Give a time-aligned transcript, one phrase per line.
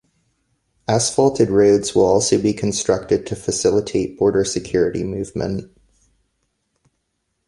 [0.87, 5.69] Asphalted roads will be also constructed to facilitate border security movement.